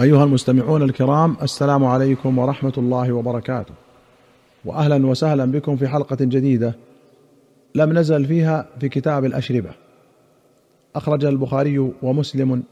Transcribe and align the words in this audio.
أيها 0.00 0.24
المستمعون 0.24 0.82
الكرام 0.82 1.36
السلام 1.42 1.84
عليكم 1.84 2.38
ورحمة 2.38 2.72
الله 2.78 3.12
وبركاته. 3.12 3.74
وأهلا 4.64 5.06
وسهلا 5.06 5.44
بكم 5.44 5.76
في 5.76 5.88
حلقة 5.88 6.16
جديدة 6.20 6.74
لم 7.74 7.98
نزل 7.98 8.24
فيها 8.24 8.68
في 8.80 8.88
كتاب 8.88 9.24
الأشربة. 9.24 9.70
أخرج 10.96 11.24
البخاري 11.24 11.92
ومسلم 12.02 12.62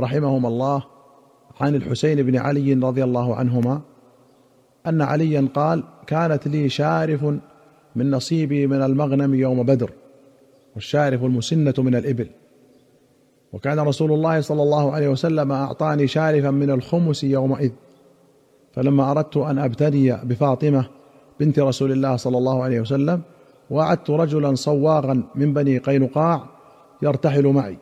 رحمهما 0.00 0.48
الله 0.48 0.82
عن 1.60 1.74
الحسين 1.74 2.22
بن 2.22 2.36
علي 2.36 2.72
رضي 2.74 3.04
الله 3.04 3.34
عنهما 3.36 3.80
أن 4.86 5.02
عليا 5.02 5.48
قال 5.54 5.84
كانت 6.06 6.48
لي 6.48 6.68
شارف 6.68 7.24
من 7.96 8.10
نصيبي 8.10 8.66
من 8.66 8.82
المغنم 8.82 9.34
يوم 9.34 9.62
بدر 9.62 9.90
والشارف 10.74 11.24
المسنة 11.24 11.74
من 11.78 11.94
الإبل. 11.94 12.28
وكان 13.52 13.80
رسول 13.80 14.12
الله 14.12 14.40
صلى 14.40 14.62
الله 14.62 14.92
عليه 14.92 15.08
وسلم 15.08 15.52
أعطاني 15.52 16.06
شارفا 16.06 16.50
من 16.50 16.70
الخمس 16.70 17.24
يومئذ. 17.24 17.70
فلما 18.72 19.10
أردت 19.10 19.36
أن 19.36 19.58
أبتدي 19.58 20.12
بفاطمة 20.12 20.86
بنت 21.40 21.58
رسول 21.58 21.92
الله 21.92 22.16
صلى 22.16 22.38
الله 22.38 22.62
عليه 22.62 22.80
وسلم 22.80 23.20
وعدت 23.70 24.10
رجلا 24.10 24.54
صواغا 24.54 25.22
من 25.34 25.52
بني 25.52 25.78
قينقاع 25.78 26.44
يرتحل 27.02 27.46
معي. 27.46 27.76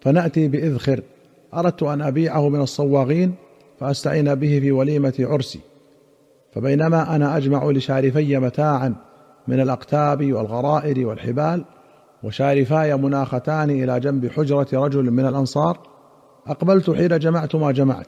فنأتي 0.00 0.48
باذخر 0.48 1.02
أردت 1.54 1.82
أن 1.82 2.02
أبيعه 2.02 2.48
من 2.48 2.60
الصواغين 2.60 3.34
فأستعين 3.80 4.34
به 4.34 4.60
في 4.60 4.72
وليمة 4.72 5.14
عرسي. 5.20 5.60
فبينما 6.52 7.16
أنا 7.16 7.36
أجمع 7.36 7.70
لشارفي 7.70 8.38
متاعا 8.38 8.94
من 9.48 9.60
الأقتاب 9.60 10.32
والغرائر 10.32 11.06
والحبال 11.06 11.64
وشارفاي 12.22 12.96
مناختان 12.96 13.70
إلى 13.70 14.00
جنب 14.00 14.30
حجرة 14.30 14.68
رجل 14.72 15.10
من 15.10 15.26
الأنصار 15.26 15.78
أقبلت 16.46 16.90
حين 16.90 17.18
جمعت 17.18 17.56
ما 17.56 17.72
جمعت. 17.72 18.06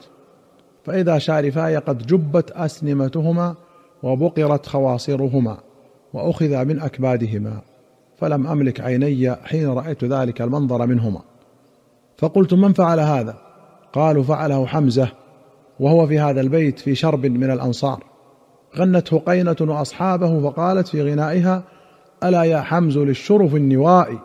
فإذا 0.83 1.17
شارفاي 1.17 1.77
قد 1.77 2.07
جبت 2.07 2.51
أسنمتهما 2.51 3.55
وبقرت 4.03 4.65
خواصرهما 4.65 5.57
وأخذ 6.13 6.65
من 6.65 6.79
أكبادهما 6.79 7.61
فلم 8.17 8.47
أملك 8.47 8.81
عيني 8.81 9.35
حين 9.35 9.69
رأيت 9.69 10.03
ذلك 10.03 10.41
المنظر 10.41 10.85
منهما. 10.85 11.21
فقلت 12.17 12.53
من 12.53 12.73
فعل 12.73 12.99
هذا؟ 12.99 13.35
قالوا 13.93 14.23
فعله 14.23 14.65
حمزة 14.65 15.07
وهو 15.79 16.07
في 16.07 16.19
هذا 16.19 16.41
البيت 16.41 16.79
في 16.79 16.95
شرب 16.95 17.25
من 17.25 17.51
الأنصار. 17.51 18.03
غنته 18.77 19.19
قينة 19.19 19.55
وأصحابه 19.61 20.41
فقالت 20.41 20.87
في 20.87 21.11
غنائها 21.11 21.63
ألا 22.23 22.43
يا 22.43 22.61
حمز 22.61 22.97
للشرف 22.97 23.55
النوائي 23.55 24.19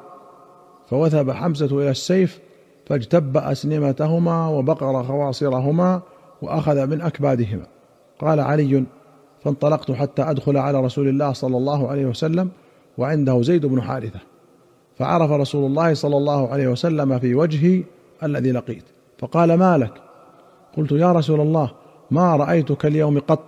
فوثب 0.91 1.31
حمزة 1.31 1.79
إلى 1.79 1.91
السيف 1.91 2.41
فاجتب 2.87 3.37
اسنمتهما 3.37 4.49
وبقر 4.49 5.05
خواصرهما 5.05 6.01
وأخذ 6.43 6.87
من 6.87 7.01
أكبادهما. 7.01 7.67
قال 8.19 8.41
علي 8.41 8.85
فانطلقت 9.45 9.91
حتى 9.91 10.23
أدخل 10.23 10.57
على 10.57 10.81
رسول 10.81 11.09
الله 11.09 11.33
صلى 11.33 11.57
الله 11.57 11.89
عليه 11.89 12.07
وسلم 12.07 12.51
وعنده 12.99 13.43
زيد 13.43 13.67
بن 13.67 13.83
حارثة. 13.83 14.21
فعرف 14.99 15.31
رسول 15.31 15.67
الله 15.67 15.95
صلى 15.95 16.17
الله 16.17 16.49
عليه 16.49 16.69
وسلم 16.69 17.19
في 17.19 17.35
وجهي 17.35 17.85
الذي 18.23 18.53
لقيت. 18.53 18.85
فقال 19.19 19.55
ما 19.55 19.79
لك؟ 19.79 19.93
قلت 20.77 20.93
يا 20.93 21.13
رسول 21.13 21.41
الله 21.41 21.71
ما 22.11 22.37
رأيتك 22.37 22.87
اليوم 22.87 23.19
قط؟ 23.19 23.45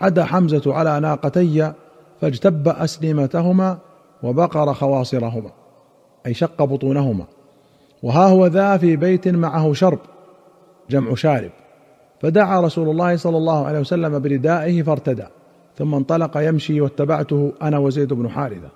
عدا 0.00 0.24
حمزة 0.24 0.74
على 0.74 1.00
ناقتي 1.00 1.72
فاجتب 2.20 2.68
اسنمتهما 2.68 3.78
وبقر 4.22 4.74
خواصرهما 4.74 5.50
أي 6.26 6.34
شق 6.34 6.64
بطونهما. 6.64 7.24
وها 8.02 8.26
هو 8.26 8.46
ذا 8.46 8.76
في 8.76 8.96
بيت 8.96 9.28
معه 9.28 9.72
شرب 9.72 9.98
جمع 10.90 11.14
شارب. 11.14 11.50
فدعا 12.20 12.60
رسول 12.60 12.88
الله 12.88 13.16
صلى 13.16 13.36
الله 13.36 13.66
عليه 13.66 13.80
وسلم 13.80 14.18
بردائه 14.18 14.82
فارتدى 14.82 15.24
ثم 15.78 15.94
انطلق 15.94 16.36
يمشي 16.36 16.80
واتبعته 16.80 17.52
أنا 17.62 17.78
وزيد 17.78 18.12
بن 18.12 18.28
حارثة. 18.28 18.68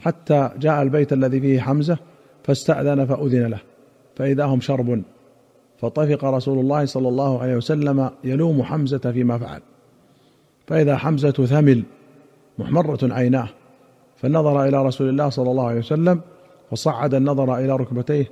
حتى 0.00 0.50
جاء 0.58 0.82
البيت 0.82 1.12
الذي 1.12 1.40
فيه 1.40 1.60
حمزة 1.60 1.98
فاستأذن 2.44 3.06
فأذن 3.06 3.46
له 3.46 3.60
فإذا 4.16 4.44
هم 4.44 4.60
شرب. 4.60 5.02
فطفق 5.78 6.24
رسول 6.24 6.58
الله 6.58 6.84
صلى 6.84 7.08
الله 7.08 7.42
عليه 7.42 7.56
وسلم 7.56 8.10
يلوم 8.24 8.62
حمزة 8.62 8.98
فيما 8.98 9.38
فعل. 9.38 9.60
فإذا 10.66 10.96
حمزة 10.96 11.30
ثمل 11.30 11.82
محمرة 12.58 12.98
عيناه 13.02 13.48
فنظر 14.16 14.64
إلى 14.64 14.82
رسول 14.84 15.08
الله 15.08 15.28
صلى 15.28 15.50
الله 15.50 15.66
عليه 15.66 15.78
وسلم 15.78 16.20
فصعد 16.70 17.14
النظر 17.14 17.58
إلى 17.58 17.76
ركبتيه 17.76 18.30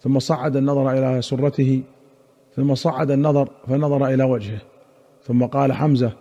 ثم 0.00 0.18
صعد 0.18 0.56
النظر 0.56 0.90
إلى 0.90 1.22
سرته 1.22 1.82
ثم 2.56 2.74
صعد 2.74 3.10
النظر 3.10 3.48
فنظر 3.68 4.06
إلى 4.06 4.24
وجهه 4.24 4.58
ثم 5.22 5.44
قال 5.44 5.72
حمزة 5.72 6.12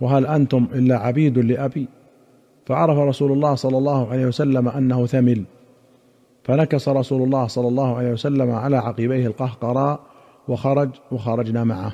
وهل 0.00 0.26
أنتم 0.26 0.68
إلا 0.74 0.98
عبيد 0.98 1.38
لأبي؟ 1.38 1.88
فعرف 2.66 2.98
رسول 2.98 3.32
الله 3.32 3.54
صلى 3.54 3.78
الله 3.78 4.10
عليه 4.10 4.26
وسلم 4.26 4.68
أنه 4.68 5.06
ثمل 5.06 5.44
فنكص 6.44 6.88
رسول 6.88 7.22
الله 7.22 7.46
صلى 7.46 7.68
الله 7.68 7.96
عليه 7.96 8.12
وسلم 8.12 8.50
على 8.50 8.76
عقبيه 8.76 9.26
القهقراء 9.26 10.00
وخرج 10.48 10.88
وخرجنا 11.12 11.64
معه. 11.64 11.92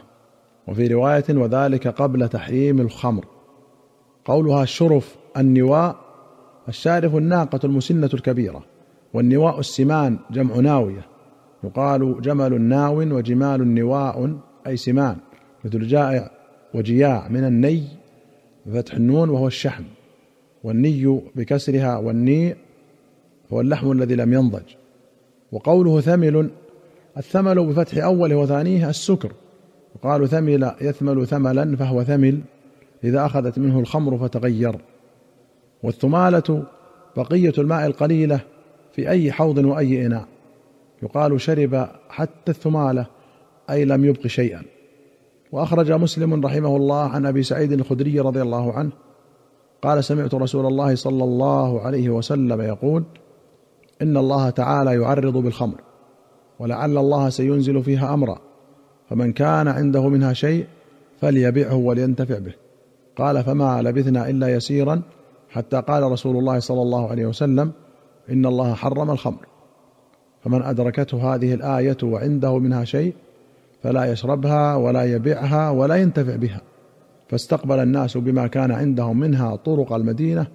وفي 0.69 0.86
رواية 0.86 1.25
وذلك 1.30 1.88
قبل 1.88 2.28
تحريم 2.28 2.80
الخمر. 2.80 3.25
قولها 4.25 4.62
الشرف 4.62 5.16
النواء 5.36 5.97
الشارف 6.69 7.16
الناقة 7.16 7.60
المسنة 7.64 8.10
الكبيرة 8.14 8.62
والنواء 9.14 9.60
السمان 9.60 10.19
جمع 10.31 10.56
ناوية 10.56 11.06
يقال 11.64 12.20
جمل 12.20 12.60
ناو 12.60 12.98
وجمال 13.00 13.75
نواء 13.75 14.38
أي 14.66 14.76
سمان 14.76 15.16
مثل 15.64 15.86
جائع 15.86 16.30
وجياع 16.75 17.28
من 17.28 17.44
الني 17.44 17.84
بفتح 18.66 18.94
النون 18.94 19.28
وهو 19.30 19.47
الشحم 19.47 19.84
والني 20.64 21.20
بكسرها 21.34 21.97
والني 21.97 22.56
هو 23.53 23.60
اللحم 23.60 23.92
الذي 23.92 24.14
لم 24.14 24.32
ينضج. 24.32 24.62
وقوله 25.53 26.00
ثمل 26.00 26.50
الثمل 27.16 27.66
بفتح 27.66 28.04
أوله 28.04 28.36
وثانيه 28.36 28.91
السكر 28.91 29.32
يقال 29.97 30.28
ثمل 30.28 30.72
يثمل 30.80 31.26
ثملا 31.26 31.76
فهو 31.76 32.04
ثمل. 32.04 32.41
إذا 33.05 33.27
أخذت 33.27 33.59
منه 33.59 33.78
الخمر 33.78 34.19
فتغير 34.19 34.77
والثمالة 35.83 36.62
بقية 37.16 37.53
الماء 37.59 37.87
القليلة 37.87 38.41
في 38.93 39.11
أي 39.11 39.33
حوض 39.33 39.59
وأي 39.59 40.06
إناء. 40.06 40.27
يقال 41.03 41.41
شرب 41.41 41.89
حتى 42.09 42.50
الثمالة 42.50 43.06
أي 43.71 43.84
لم 43.84 44.05
يبق 44.05 44.27
شيئا. 44.27 44.62
وأخرج 45.53 45.93
مسلم 45.93 46.47
رحمه 46.47 46.77
الله 46.77 47.09
عن 47.09 47.27
أبي 47.27 47.43
سعيد 47.43 47.72
الخدري 47.72 48.21
رضي 48.21 48.43
الله 48.43 48.72
عنه 48.72 48.91
قال 49.83 50.05
سمعت 50.05 50.34
رسول 50.34 50.66
الله 50.66 50.94
صلى 50.94 51.25
الله 51.25 51.81
عليه 51.81 52.10
وسلم 52.10 52.60
يقول 52.60 53.05
إن 54.03 54.16
الله 54.16 54.50
تعالى 54.50 54.94
يعرض 54.94 55.37
بالخمر 55.37 55.81
ولعل 56.59 56.99
الله 56.99 57.28
سينزل 57.28 57.83
فيها 57.83 58.15
أمرا 58.15 58.41
فمن 59.10 59.33
كان 59.33 59.69
عنده 59.69 60.09
منها 60.09 60.33
شيء 60.33 60.66
فليبعه 61.21 61.75
ولينتفع 61.75 62.39
به. 62.39 62.55
قال 63.16 63.44
فما 63.44 63.82
لبثنا 63.82 64.31
إلا 64.31 64.54
يسيرا 64.54 65.03
حتى 65.50 65.81
قال 65.81 66.03
رسول 66.03 66.37
الله 66.37 66.59
صلى 66.59 66.82
الله 66.82 67.10
عليه 67.10 67.26
وسلم 67.26 67.72
إن 68.31 68.47
الله 68.47 68.75
حرم 68.75 69.10
الخمر. 69.10 69.47
فمن 70.44 70.62
أدركته 70.62 71.34
هذه 71.34 71.54
الآية 71.54 71.97
وعنده 72.03 72.59
منها 72.59 72.84
شيء 72.84 73.15
فلا 73.82 74.12
يشربها 74.12 74.76
ولا 74.76 75.04
يبيعها 75.04 75.71
ولا 75.71 75.94
ينتفع 75.94 76.37
بها. 76.37 76.60
فاستقبل 77.28 77.78
الناس 77.78 78.16
بما 78.16 78.47
كان 78.47 78.72
عندهم 78.72 79.21
منها 79.21 79.56
طرق 79.56 79.92
المدينة 79.92 80.47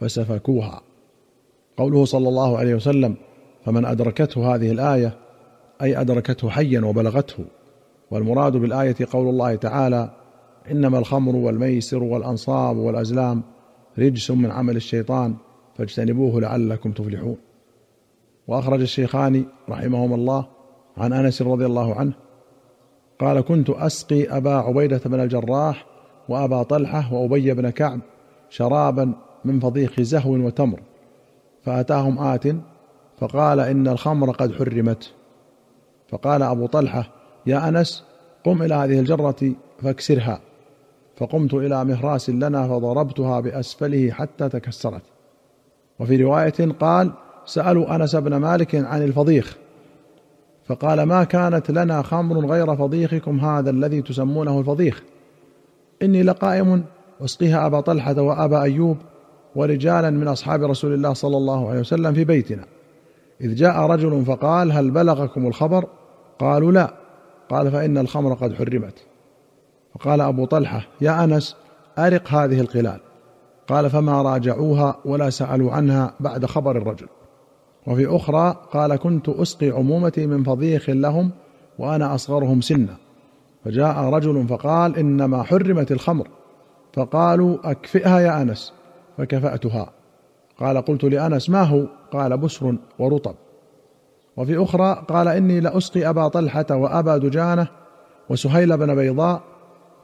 فسفكوها. 0.00 0.80
قوله 1.76 2.04
صلى 2.04 2.28
الله 2.28 2.58
عليه 2.58 2.74
وسلم 2.74 3.14
فمن 3.64 3.84
أدركته 3.84 4.54
هذه 4.54 4.70
الآية 4.70 5.12
أي 5.82 6.00
أدركته 6.00 6.50
حيا 6.50 6.80
وبلغته. 6.80 7.44
والمراد 8.10 8.52
بالآية 8.52 8.96
قول 9.12 9.28
الله 9.28 9.54
تعالى 9.54 10.10
إنما 10.70 10.98
الخمر 10.98 11.36
والميسر 11.36 12.02
والأنصاب 12.02 12.76
والأزلام 12.76 13.42
رجس 13.98 14.30
من 14.30 14.50
عمل 14.50 14.76
الشيطان 14.76 15.34
فاجتنبوه 15.76 16.40
لعلكم 16.40 16.92
تفلحون. 16.92 17.36
وأخرج 18.48 18.80
الشيخان 18.80 19.44
رحمهما 19.68 20.14
الله 20.14 20.46
عن 20.96 21.12
أنس 21.12 21.42
رضي 21.42 21.66
الله 21.66 21.94
عنه 21.94 22.12
قال 23.18 23.40
كنت 23.40 23.70
أسقي 23.70 24.36
أبا 24.36 24.54
عبيدة 24.54 25.00
بن 25.06 25.20
الجراح 25.20 25.86
وأبا 26.28 26.62
طلحة 26.62 27.14
وأبي 27.14 27.54
بن 27.54 27.70
كعب 27.70 28.00
شرابا 28.50 29.12
من 29.44 29.60
فضيخ 29.60 30.00
زهو 30.00 30.32
وتمر 30.32 30.80
فأتاهم 31.62 32.18
آت 32.18 32.46
فقال 33.18 33.60
إن 33.60 33.88
الخمر 33.88 34.30
قد 34.30 34.52
حرمت 34.54 35.12
فقال 36.08 36.42
أبو 36.42 36.66
طلحة 36.66 37.10
يا 37.46 37.68
أنس 37.68 38.04
قم 38.44 38.62
إلى 38.62 38.74
هذه 38.74 39.00
الجرة 39.00 39.54
فاكسرها 39.82 40.40
فقمت 41.18 41.54
إلى 41.54 41.84
مهراس 41.84 42.30
لنا 42.30 42.68
فضربتها 42.68 43.40
بأسفله 43.40 44.10
حتى 44.10 44.48
تكسرت. 44.48 45.02
وفي 45.98 46.22
رواية 46.22 46.72
قال 46.80 47.10
سألوا 47.44 47.96
أنس 47.96 48.16
بن 48.16 48.36
مالك 48.36 48.74
عن 48.74 49.02
الفضيخ. 49.02 49.56
فقال 50.66 51.02
ما 51.02 51.24
كانت 51.24 51.70
لنا 51.70 52.02
خمر 52.02 52.46
غير 52.46 52.76
فضيخكم 52.76 53.40
هذا 53.40 53.70
الذي 53.70 54.02
تسمونه 54.02 54.60
الفضيخ؟ 54.60 55.02
إني 56.02 56.22
لقائم 56.22 56.84
أسقيها 57.24 57.66
أبا 57.66 57.80
طلحة 57.80 58.22
وأبا 58.22 58.62
أيوب 58.62 58.96
ورجالا 59.56 60.10
من 60.10 60.28
أصحاب 60.28 60.62
رسول 60.62 60.94
الله 60.94 61.12
صلى 61.12 61.36
الله 61.36 61.68
عليه 61.68 61.80
وسلم 61.80 62.14
في 62.14 62.24
بيتنا. 62.24 62.64
إذ 63.40 63.54
جاء 63.54 63.80
رجل 63.80 64.24
فقال 64.24 64.72
هل 64.72 64.90
بلغكم 64.90 65.46
الخبر؟ 65.46 65.86
قالوا 66.38 66.72
لا. 66.72 66.94
قال 67.48 67.70
فإن 67.70 67.98
الخمر 67.98 68.34
قد 68.34 68.54
حرمت. 68.54 69.07
فقال 69.94 70.20
أبو 70.20 70.44
طلحة 70.44 70.82
يا 71.00 71.24
أنس 71.24 71.56
أرق 71.98 72.28
هذه 72.28 72.60
القلال. 72.60 73.00
قال 73.68 73.90
فما 73.90 74.22
راجعوها 74.22 74.96
ولا 75.04 75.30
سألوا 75.30 75.72
عنها 75.72 76.14
بعد 76.20 76.46
خبر 76.46 76.76
الرجل. 76.76 77.06
وفي 77.86 78.16
أخرى 78.16 78.56
قال 78.72 78.96
كنت 78.96 79.28
أسقي 79.28 79.70
عمومتي 79.70 80.26
من 80.26 80.44
فضيخ 80.44 80.90
لهم 80.90 81.30
وأنا 81.78 82.14
أصغرهم 82.14 82.60
سنا 82.60 82.96
فجاء 83.64 83.98
رجل 83.98 84.46
فقال 84.48 84.96
إنما 84.96 85.42
حرمت 85.42 85.92
الخمر. 85.92 86.28
فقالوا 86.92 87.70
أكفئها 87.70 88.20
يا 88.20 88.42
أنس. 88.42 88.72
فكفأتها. 89.18 89.90
قال 90.60 90.78
قلت 90.78 91.04
لأنس 91.04 91.50
ما 91.50 91.62
هو؟ 91.62 91.86
قال 92.12 92.38
بسر 92.38 92.76
ورطب. 92.98 93.34
وفي 94.36 94.62
أخرى 94.62 95.04
قال 95.08 95.28
إني 95.28 95.60
لأسقي 95.60 96.08
أبا 96.08 96.28
طلحة 96.28 96.66
وأبا 96.70 97.16
دجانة 97.16 97.68
وسهيل 98.28 98.76
بن 98.76 98.94
بيضاء 98.94 99.42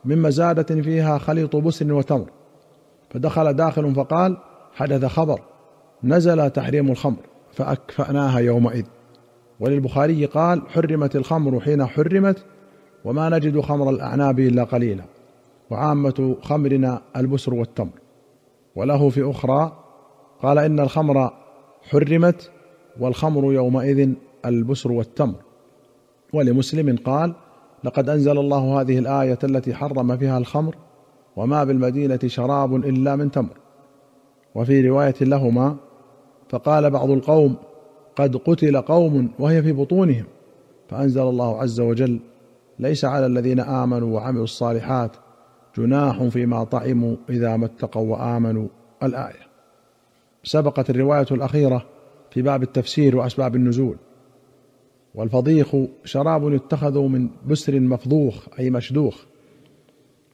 من 0.05 0.23
مزاده 0.23 0.83
فيها 0.83 1.19
خليط 1.19 1.57
بسر 1.57 1.93
وتمر. 1.93 2.31
فدخل 3.11 3.53
داخل 3.53 3.95
فقال 3.95 4.37
حدث 4.75 5.05
خبر 5.05 5.41
نزل 6.05 6.51
تحريم 6.51 6.91
الخمر 6.91 7.17
فأكفأناها 7.53 8.39
يومئذ. 8.39 8.85
وللبخاري 9.61 10.25
قال 10.25 10.63
حرمت 10.69 11.17
الخمر 11.17 11.61
حين 11.61 11.87
حرمت 11.87 12.45
وما 13.05 13.29
نجد 13.29 13.61
خمر 13.61 13.91
الأعناب 13.91 14.41
إلا 14.41 14.65
قليلا. 14.65 15.05
وعامة 15.71 16.37
خمرنا 16.43 17.03
البسر 17.17 17.55
والتمر. 17.55 18.01
وله 18.77 19.09
في 19.09 19.31
أخرى 19.31 19.73
قال 20.43 20.59
إن 20.59 20.81
الخمر 20.81 21.31
حرمت 21.83 22.51
والخمر 23.01 23.53
يومئذ 23.53 24.13
البسر 24.47 24.93
والتمر. 24.93 25.35
ولمسلم 26.33 26.97
قال 26.97 27.35
لقد 27.85 28.09
أنزل 28.09 28.39
الله 28.39 28.81
هذه 28.81 28.99
الآية 28.99 29.39
التي 29.45 29.75
حرم 29.75 30.17
فيها 30.17 30.39
الخمر 30.39 30.77
وما 31.37 31.65
بالمدينة 31.65 32.19
شراب 32.27 32.75
إلا 32.75 33.17
من 33.17 33.31
تمر. 33.31 33.57
وفي 34.55 34.89
رواية 34.89 35.15
لهما 35.21 35.77
فقال 36.49 36.91
بعض 36.91 37.11
القوم 37.11 37.57
قد 38.17 38.37
قتل 38.37 38.81
قوم 38.81 39.31
وهي 39.39 39.63
في 39.63 39.73
بطونهم. 39.73 40.25
فأنزل 40.89 41.23
الله 41.23 41.61
عز 41.61 41.81
وجل 41.81 42.21
ليس 42.79 43.05
على 43.05 43.27
الذين 43.27 43.61
آمنوا 43.61 44.15
وعملوا 44.15 44.45
الصالحات 44.45 45.11
جناح 45.79 46.23
فيما 46.23 46.65
طعموا 46.65 47.17
إذا 47.31 47.57
ما 47.57 47.67
اتقوا 47.67 48.13
وآمنوا 48.13 48.69
الآية. 49.03 49.45
سبقت 50.45 50.91
الرواية 50.91 51.27
الأخيرة 51.31 51.85
في 52.31 52.43
باب 52.43 52.63
التفسير 52.63 53.17
وأسباب 53.17 53.57
النزول. 53.57 53.97
والفضيخ 55.15 55.77
شراب 56.05 56.53
يتخذ 56.53 56.99
من 56.99 57.29
بسر 57.47 57.81
مفضوخ 57.81 58.47
أي 58.59 58.71
مشدوخ. 58.71 59.25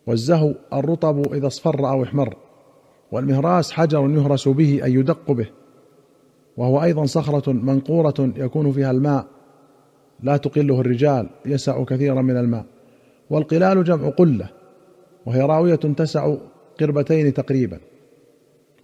والزهو 0.07 0.55
الرطب 0.73 1.33
إذا 1.33 1.47
اصفر 1.47 1.89
أو 1.89 2.03
احمر. 2.03 2.37
والمهراس 3.13 3.73
حجر 3.73 4.11
يهرس 4.11 4.49
به 4.49 4.85
أي 4.85 4.95
يدق 4.95 5.33
به. 5.33 5.47
وهو 6.57 6.83
أيضا 6.83 7.07
صخرة 7.07 7.53
منقورة 7.53 8.33
يكون 8.37 8.73
فيها 8.73 8.91
الماء. 8.91 9.27
لا 10.23 10.37
تقله 10.37 10.81
الرجال 10.81 11.31
يسع 11.47 11.85
كثيرا 11.85 12.23
من 12.23 12.37
الماء. 12.37 12.65
والقلال 13.31 13.85
جمع 13.85 14.09
قلة 14.09 14.49
وهي 15.27 15.41
راوية 15.41 15.75
تسع 15.75 16.37
قربتين 16.81 17.35
تقريبا. 17.35 17.79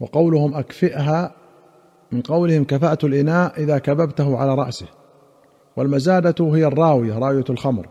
وقولهم 0.00 0.54
أكفئها 0.54 1.34
من 2.12 2.20
قولهم 2.20 2.64
كفأت 2.64 3.04
الإناء 3.04 3.62
إذا 3.62 3.78
كببته 3.78 4.36
على 4.36 4.54
رأسه. 4.54 4.86
والمزادة 5.76 6.44
هي 6.54 6.66
الراوية 6.66 7.18
راوية 7.18 7.44
الخمر. 7.50 7.88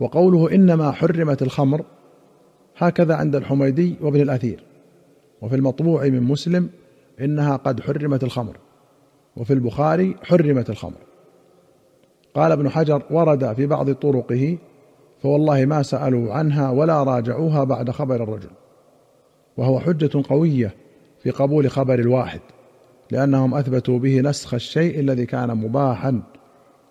وقوله 0.00 0.54
إنما 0.54 0.92
حرمت 0.92 1.42
الخمر 1.42 1.84
هكذا 2.76 3.14
عند 3.14 3.36
الحميدي 3.36 3.94
وابن 4.00 4.20
الأثير. 4.20 4.64
وفي 5.42 5.56
المطبوع 5.56 6.04
من 6.04 6.22
مسلم 6.22 6.70
إنها 7.20 7.56
قد 7.56 7.80
حرمت 7.80 8.24
الخمر. 8.24 8.56
وفي 9.36 9.52
البخاري 9.52 10.16
حرمت 10.22 10.70
الخمر. 10.70 10.98
قال 12.34 12.52
ابن 12.52 12.68
حجر 12.68 13.02
ورد 13.10 13.52
في 13.52 13.66
بعض 13.66 13.92
طرقه 13.92 14.58
فوالله 15.22 15.64
ما 15.64 15.82
سألوا 15.82 16.32
عنها 16.34 16.70
ولا 16.70 17.02
راجعوها 17.02 17.64
بعد 17.64 17.90
خبر 17.90 18.22
الرجل. 18.22 18.50
وهو 19.56 19.80
حجة 19.80 20.22
قوية 20.28 20.74
في 21.22 21.30
قبول 21.30 21.70
خبر 21.70 21.98
الواحد 21.98 22.40
لأنهم 23.10 23.54
أثبتوا 23.54 23.98
به 23.98 24.20
نسخ 24.20 24.54
الشيء 24.54 25.00
الذي 25.00 25.26
كان 25.26 25.54
مباحا. 25.56 26.22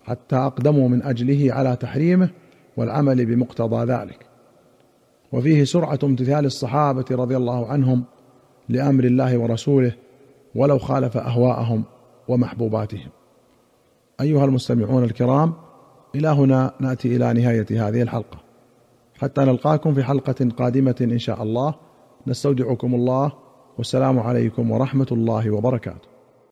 حتى 0.04 0.36
أقدموا 0.36 0.88
من 0.88 1.02
أجله 1.02 1.54
على 1.54 1.76
تحريمه 1.76 2.30
والعمل 2.76 3.26
بمقتضى 3.26 3.92
ذلك. 3.92 4.26
وفيه 5.32 5.64
سرعة 5.64 5.98
امتثال 6.04 6.44
الصحابة 6.44 7.04
رضي 7.10 7.36
الله 7.36 7.66
عنهم 7.66 8.04
لأمر 8.68 9.04
الله 9.04 9.38
ورسوله 9.38 9.92
ولو 10.54 10.78
خالف 10.78 11.16
أهواءهم 11.16 11.84
ومحبوباتهم. 12.28 13.08
أيها 14.20 14.44
المستمعون 14.44 15.04
الكرام 15.04 15.54
إلى 16.14 16.28
هنا 16.28 16.74
نأتي 16.80 17.16
إلى 17.16 17.32
نهاية 17.32 17.88
هذه 17.88 18.02
الحلقة. 18.02 18.38
حتى 19.18 19.40
نلقاكم 19.40 19.94
في 19.94 20.02
حلقة 20.02 20.48
قادمة 20.58 20.96
إن 21.00 21.18
شاء 21.18 21.42
الله. 21.42 21.74
نستودعكم 22.26 22.94
الله. 22.94 23.32
والسلام 23.78 24.18
عليكم 24.18 24.70
ورحمة 24.70 25.06
الله 25.12 25.50
وبركاته. 25.50 26.11